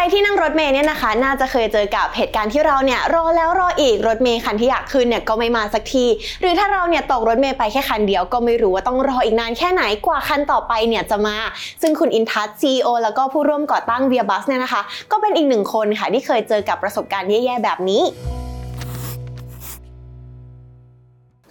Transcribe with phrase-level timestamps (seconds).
[0.00, 6.06] รที่นั่งรถเมย์เนี่ยนะคะ น่าจะเคยเจอกับเหตุการณ์ที่เราเนี่ยรอแล้วรออีกรถเมย์คันที่อยากขึ้นเนี่ยก็ไม่มาสักที
[6.40, 11.36] หรือถ้าเราเนี่ยตกรถเมย์ไปแค่คันเดียวก็ไม่รู้ว่าต้องรออีกนานแค่ไหนกว่าคันต่อไปเนี่ยจะมา
[11.82, 18.02] ซึ่งคุณอินทัศน์ซีโอแล้วก็ผู้ร่วมก่อตั้งเวียบัสเนี่ยนะคะ ก็เป็นอีกหนึ่งคนค่ะที่เคยเจอกับประสบการณ์แย่ๆแบบนี้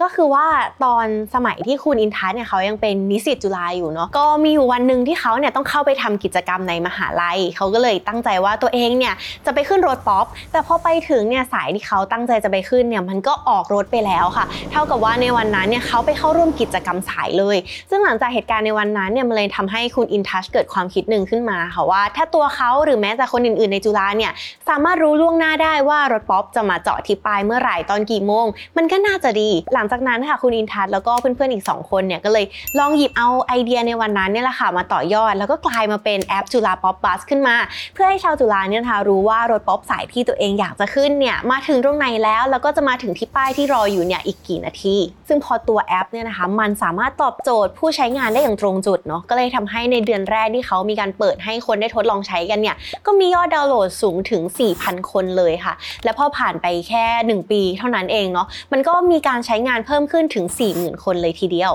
[0.01, 0.45] ก็คือว่า
[0.83, 1.05] ตอน
[1.35, 9.13] สมัยที่คุณอินทัศเนี่ยเขายังเป็นนิสิตจุฬาอยู่เนาะก็มีอยู่วันหนึ่งที่เขาเนี่ยต้องเข้าไปทำกิจกรรมในมหาลัยเขาก็เลยตั้งใจว่าตัวเองเนี่ย
[9.45, 17.57] จะไปขึ้นรถป๊อปแต่พอไปถึงเนี่ยสายที่เขาตั้งใจจะไปขึ้นเนี่ยมันก็ออกรถไปแล้วค่ะ เท่ากับว่าในวันนั้นเนี่ยเขาไปเข้าร่วมกิจกรรมสายเลย
[17.89, 24.31] ซึ่งหลังจากเหตุการณ์ในวันนั้นเนี่ยมันเลยทำให้คุณอินทัชเกิดความคิดหนึ่งขึ้นมาค่ะว่า ถ้าตัวเขาหรือแม้แต่คนอื่นๆ ในจุฬาเนี่ย
[24.69, 28.45] สามารถรู้ล่วงหน้าได้ว่ารถป๊อปจะมาจอดที่ป้ายเมื่อไหร่ตอนกี่โมง
[28.77, 32.45] มันก็น่าจะดีหลังจากนั้นค่ะคุณอินทัศน์แล้วก็เพื่อนๆอีก 2 คนเนี่ยก็เลย
[32.79, 37.55] ลองหยิบเอาไอเดียในวันนั้นเนี่ยแหละค่ะมาต่อยอด แล้วก็กลายมาเป็นแอปจุฬา Pop Bus ขึ้นมา
[37.93, 44.95] เพื่อให้ชาวจุฬาเนี่ยนะคะรู้ว่ารถป๊อปสายที่ตัวเองอยากจะขึ้นเนี่ยมาถึงตรงไหนแล้ว แล้วก็จะมาถึงที่ป้ายที่รออยู่เนี่ยอีกกี่นาที
[45.27, 54.41] ซึ่งพอตัวแอปเนี่ยนะคะมันสามารถตอบโจทย์ผู้ใช้งานได้อย่างตรงจุดเนาะก็เลยทำให้ในเดือนแรกที่เขามีการเปิดให้คนได้ทดลองใช้กันเนี่ยก็มียอดดาวน์โหลดสูงถึง
[54.75, 55.73] 4,000 คนเลยค่ะ
[56.03, 61.73] และพอผ่านไปแค่ 1 ปีเท่านั้นเองเนาะมันก็มีการใช้งานเพิ่มขึ้นถึง 40,000 คนเลยทีเดียว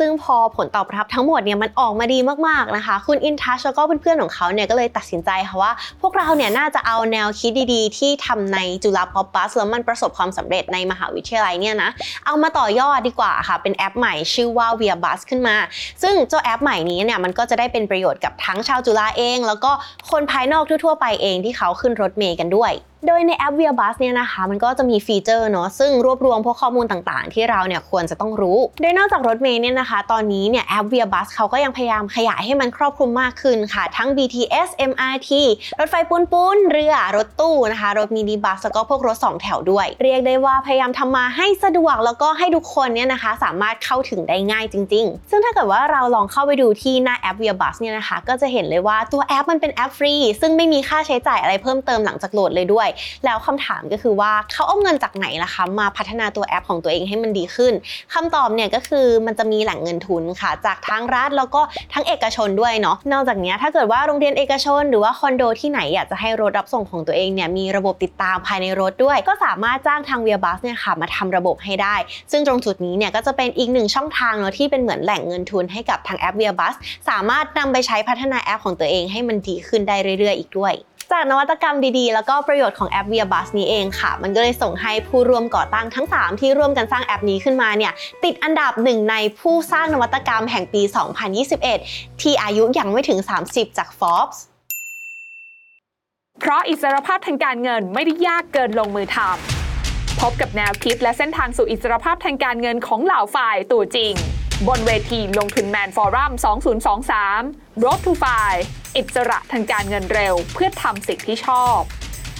[0.00, 2.18] ซึ่งพอผลตอบรับทั้งหมดเนี่ยมันออกมาดี
[2.48, 11.90] มากๆนะคะ คุณอินทัชแล้วก็เพื่อนๆของเขาเนี่ยก็เลยตัดสินใจค่ะว่า พวกเราเนี่ยน่าจะเอาแนวคิดดีๆ ที่ทำในจุฬา Pop Bus แล้วมันประสบความสำเร็จในมหาวิทยาลัยเนี่ยนะ
[12.26, 15.56] เอามาต่อยอดดีกว่าค่ะ เป็นแอปใหม่ชื่อว่า ViaBus ขึ้นมา
[16.02, 19.70] ซึ่งเจ้าแอปใหม่นี้เนี่ยมันก็จะได้เป็นประโยชน์กับทั้งชาวจุฬาเอง แล้วก็
[20.10, 22.72] คนภายนอกทั่วๆ ไปเองที่เขาขึ้นรถเมล์กันด้วย
[23.06, 35.30] โดยในแอป Via Bus เนี่ยนะคะมันก็จะมีฟีเจอร์เนาะซึ่งรวบรวมพวกข้อมูลต่างๆ ที่เราเนี่ยควรจะต้องรู้ โดยนอกจากรถเมล์เนี่ยนะคะ ตอนนี้เนี่ยแอป Via Bus เขาก็ยังพยายามขยายให้มันครอบคลุมมากขึ้นค่ะ ทั้ง BTS MRT
[35.78, 52.85] รถไฟปู๊นปู๊นเรือรถตู้นะคะ รถมินิบัสแล้วก็พวกรถ2แถวด้วย เรียกได้ว่าพยายามทำมาให้สะดวกแล้วก็ให้ทุกคนเนี่ยนะคะ สามารถเข้าถึงได้ง่ายจริง ๆ ซึ่งถ้าเกิดว่าเราลองเข้าไปดูที่หน้าแอป ViaBus เนี่ยนะคะ ก็จะเห็นเลยว่าตัวแอปมันเป็นแอปฟรีซึ่งไม่มีค่าใช้จ่ายอะไรเพิ่มเติมหลังจากโหลดเลยด้วย
[53.24, 57.72] แล้วคำถามก็คือว่าเขาเอาเงินจากไหนล่ะคะมาพัฒนาตัวแอปของตัวเองให้มันดีขึ้น
[58.14, 61.60] คำตอบเนี่ยก็คือมันจะมีแหล่งเงินทุนค่ะ จากทั้งรัฐแล้วก็
[61.92, 71.96] ทั้งเอกชนด้วยเนาะนอกจากนี้ถ้าเกิดว่าโรงเรียนเอกชน หรือว่าคอนโดที่ไหนอยากจะให้รถรับส่งของตัวเองเนี่ยมีระบบติดตามภายในรถด้วย ก็สามารถจ้างทาง Via Bus เนี่ยค่ะมาทำระบบให้ได้
[72.32, 76.74] ซึ่งตรงจุดนี้เนี่ยก็จะเป็นอีกหนึ่งช่องทางเนาะที่เป็นเหมือนแหล่งเงินทุนให้กับทางแอป Via Bus
[77.08, 80.74] สามารถนำไปใช้พัฒนาแอปของตัวเองให้มันดีขึ้นได้เรื่อยๆ อีกด้วย
[81.12, 87.92] จากนวัตกรรมดีๆ แล้วก็ประโยชน์ของแอป Via Bus นี้เองค่ะ มันก็เลยส่งให้ผู้ร่วมก่อตั้งทั้ง 3 ที่ร่วมกันสร้างแอปนี้ขึ้นมาเนี่ย
[88.24, 90.82] ติดอันดับหนึ่งในผู้สร้างนวัตกรรมแห่งปี
[91.50, 93.18] 2021 ที่อายุยังไม่ถึง
[93.48, 94.38] 30 จาก Forbes
[96.40, 104.14] เพราะอิสรภาพทางการเงินไม่ได้ยากเกินลงมือทำพบกับแนวคิดและเส้นทางสู่อิสรภาพทางการเงินของเหล่าฝ่ายตัวจริง
[104.68, 106.32] บนเวทีลงทุนแมนฟอรัม
[107.06, 108.52] 2023 Road to f i
[108.96, 111.80] อิสระทางการเงินเร็ว เพื่อทำสิ่งที่ชอบ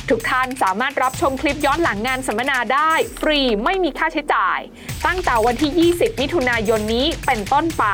[0.08, 4.58] ทุกท่านสามารถรับชมคลิปย้อนหลังงานสัมมนาได้ ฟรีไม่มีค่าใช้จ่าย
[5.06, 7.84] ตั้งแต่วันที่ 20 มิถุนายนนี้เป็นต้นไป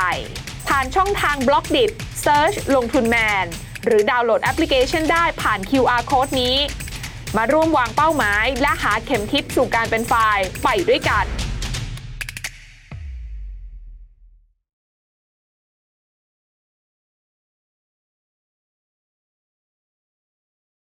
[0.67, 1.85] ผ่านช่องทางบล็อกดิ
[2.25, 3.45] Search ลงทุนแมน
[3.85, 6.57] หรือดาวน์โหลดแอปพลิเคชันได้ผ่าน QR Code นี้
[7.37, 11.25] มาร่วมวางเป้าหมาย และหาเข็มทิศสู่การเป็น FIRE ไปด้วยกัน